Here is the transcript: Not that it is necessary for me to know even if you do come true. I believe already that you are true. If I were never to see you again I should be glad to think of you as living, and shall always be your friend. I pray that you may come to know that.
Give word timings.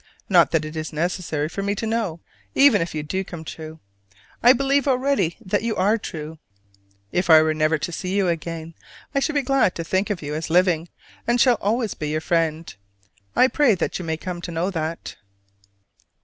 Not 0.27 0.49
that 0.49 0.65
it 0.65 0.75
is 0.75 0.91
necessary 0.91 1.47
for 1.47 1.61
me 1.61 1.75
to 1.75 1.85
know 1.85 2.21
even 2.55 2.81
if 2.81 2.95
you 2.95 3.03
do 3.03 3.23
come 3.23 3.43
true. 3.45 3.79
I 4.41 4.51
believe 4.51 4.87
already 4.87 5.37
that 5.45 5.61
you 5.61 5.75
are 5.75 5.95
true. 5.99 6.39
If 7.11 7.29
I 7.29 7.39
were 7.43 7.53
never 7.53 7.77
to 7.77 7.91
see 7.91 8.15
you 8.17 8.27
again 8.27 8.73
I 9.13 9.19
should 9.19 9.35
be 9.35 9.43
glad 9.43 9.75
to 9.75 9.83
think 9.83 10.09
of 10.09 10.23
you 10.23 10.33
as 10.33 10.49
living, 10.49 10.89
and 11.27 11.39
shall 11.39 11.59
always 11.61 11.93
be 11.93 12.09
your 12.09 12.19
friend. 12.19 12.73
I 13.35 13.47
pray 13.47 13.75
that 13.75 13.99
you 13.99 14.03
may 14.03 14.17
come 14.17 14.41
to 14.41 14.51
know 14.51 14.71
that. 14.71 15.17